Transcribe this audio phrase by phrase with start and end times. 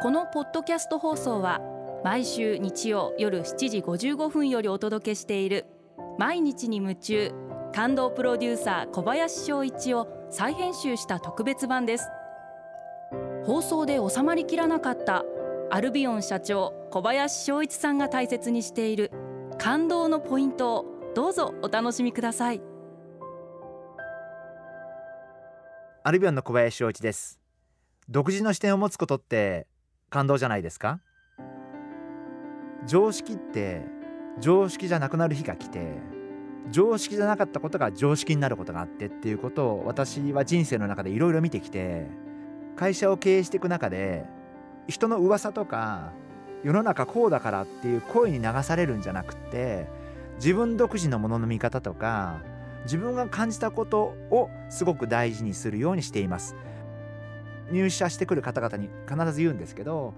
[0.00, 1.60] このポッドキャスト放送は
[2.04, 5.66] 毎週日曜夜7時55分よりお届けしている
[6.18, 7.32] 毎日に夢中
[7.74, 12.08] 感動プロデューサー小林翔一を再編集した特別版です。
[13.44, 15.24] 放送で収まりきらなかった
[15.68, 19.10] アルビオン社長小林翔一さんが大切にしている
[19.58, 20.84] 感動のポイントを
[21.16, 22.62] どうぞお楽しみください。
[26.04, 27.40] アルビオンの小林翔一です。
[28.08, 29.66] 独自の視点を持つことって
[30.10, 31.00] 感動じゃないですか？
[32.86, 33.82] 常識って
[34.40, 35.92] 常識じゃなくなる日が来て
[36.70, 42.06] 常識じゃなかったことが常識になることがあってっていうことを私は人生の中でいろいろ見てきて
[42.76, 44.24] 会社を経営していく中で
[44.86, 46.12] 人の噂とか
[46.62, 49.86] 世の中こうだからっていう声に流されるんじゃなくって
[50.36, 52.40] 自分独自のものの見方とか
[52.84, 56.54] 自分が感じたことをすごく大事にするようにしています。
[57.70, 60.14] 入社してくる方々に必ず言うんですけど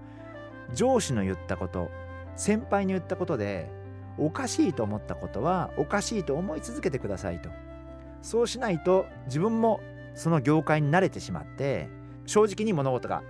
[0.73, 1.89] 上司の言ったこと
[2.35, 3.69] 先輩に言ったことで
[4.17, 7.49] おかしいと思ったことはおかしいと思い続けてくださいと。
[8.21, 9.79] そうしないと自分も
[10.13, 11.89] その業界に慣れてしまって
[12.25, 13.23] 正直に物事が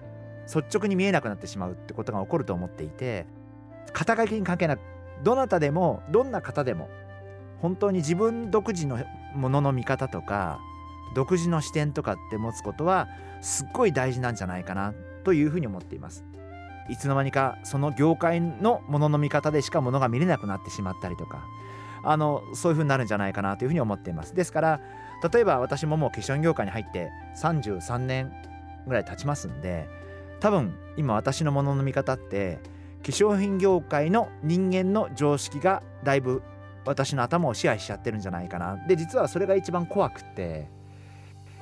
[0.45, 3.25] 率直に見えなくなってしまうってことが起こると思っていて
[3.93, 4.81] 肩書きに関係なく
[5.23, 6.89] どなたでもどんな方でも
[7.61, 8.99] 本当に自分独自の
[9.35, 10.59] ものの見方とか
[11.13, 13.07] 独自の視点とかって持つことは
[13.41, 16.25] すっごい大事なんじゃないかなというふうに思っています。
[16.89, 21.45] いつの間にかその業界のものの見方でしかものが見れなくなってしまったりとか
[22.03, 24.35] あのそういうふうになるんじゃないかなというふうに思っています。
[24.35, 24.81] ですから
[25.31, 28.31] 例えば私ももう化粧業界に入って33年
[28.87, 29.87] ぐらい経ちますんで
[30.39, 32.59] 多分今私のものの見方って
[33.03, 36.41] 化粧品業界の人間の常識がだいぶ
[36.85, 38.77] 私の頭を支配しちゃってるんじゃないかな。
[38.87, 40.67] で実はそれが一番怖くって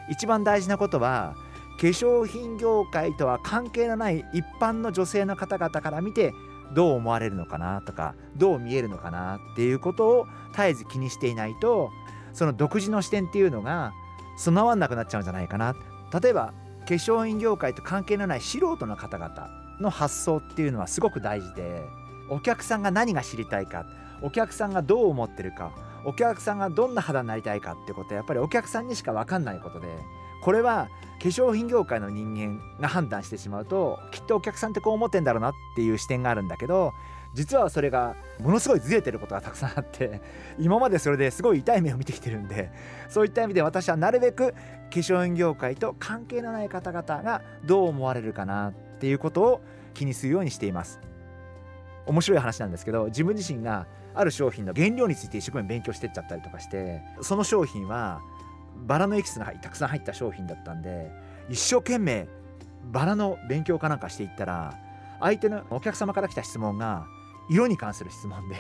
[0.09, 1.35] 一番大事なことは
[1.79, 6.33] 化粧品業界とは関係のない一般の女性の方々から見て
[6.73, 11.89] どう思われるのかなとかどう見えるのかなっていうことを絶えず気にしていないと
[12.33, 13.93] その独自の視点っていうのが
[14.37, 15.75] 備わんなくなっちゃうんじゃないかな。
[16.21, 16.53] 例えば
[16.87, 19.47] 化粧品業界と関係のない素人の方々
[19.79, 21.83] の発想っていうのはすごく大事で
[22.29, 23.85] お客さんが何が知りたいか
[24.21, 25.71] お客さんがどう思ってるか
[26.05, 29.87] お客さんがどんな肌になりたいかってことはやっぱりお客さんにしか分かんないことで
[30.41, 30.89] これは
[31.19, 36.93] 化粧品業界の人間が判断してしまうときっとお客さんってこう思ってんだろうなっていう視点があるんだけど
[37.33, 40.21] 実はそれがものすごいずれてることがたくさんあって
[40.57, 42.71] 今までそれですごい痛い目を見てきてるんで
[43.09, 44.57] そういった意味で私はなるべく化
[44.91, 49.61] 粧品業界と関係のない方々がどう思われるかなっていうことを
[49.93, 50.99] 気にするようにしています。
[52.09, 58.21] 面白い話なんですけど自分自身がある商品の原料について一生懸命勉強してっちゃったりとかしてその商品は
[58.87, 61.11] バラのエキスがたくさん入った商品だったんで
[61.49, 62.27] 一生懸命
[62.91, 64.79] バラの勉強かなんかしていったら
[65.19, 67.05] 相手のお客様から来た質問が
[67.49, 68.55] 色に関する質問で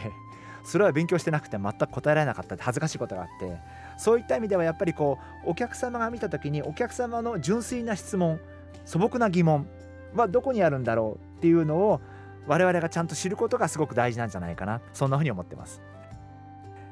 [0.63, 3.57] それは勉強してなくて全く答えられなかったって恥ずかしいことがあって
[3.97, 8.39] そういった意味ではやっぱりこうお客様が見た時にお客様の純粋な質問
[8.85, 9.67] 素朴な疑問
[10.13, 12.01] はどこにあるんだろうっていうのを
[12.49, 14.81] 我々がちゃんと知ることがすごく大事なんじゃないかな。
[14.91, 15.83] そんなふうに思ってます。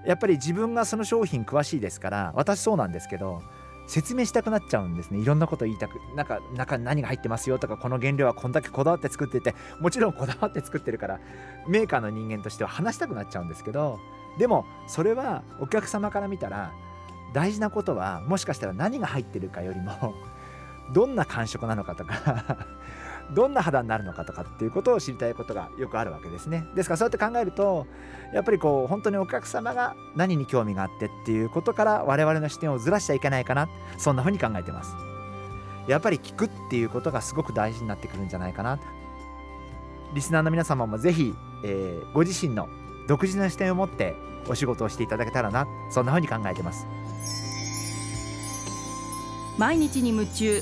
[0.05, 3.41] やっぱり自分がその商品詳しいですから私そうなんですけど
[3.87, 5.19] 説明したくなっちゃうんですね。
[5.19, 11.19] いろんなこと言いたくなんか中に何が入ってますよとかこの原料はこんだけこだわって作っててもちろんこだわって作ってるから
[11.67, 13.99] メーカーの人間としては話したくなっちゃうんですけど
[14.37, 16.71] でもそれはお客様から見たら
[17.33, 20.13] 大事なことはもしかしたら何が入ってるかよりも
[20.93, 22.65] どんな感触なのかとか
[23.33, 26.67] どんな肌になるのかとかっていうことを知りたいことがよくあるわけですね。
[26.75, 27.85] ですからそうやって考えると
[28.33, 33.69] やっぱりこう本当にお客様が何に興味があってっていうことから我々の視点をずらしちゃいけないかな。
[33.97, 34.95] そんなふうに考えてます。
[35.87, 38.79] やっぱり聞くっていうことがすごく大事になってくるんじゃないかな。
[40.13, 42.69] リスナーの皆様もぜひ、えー、ご自身の
[43.07, 44.15] 独自の視点を持って
[44.49, 45.67] お仕事をしていただけたらな。
[45.89, 46.85] そんなふうに考えてます。
[49.57, 50.61] 毎日に夢中。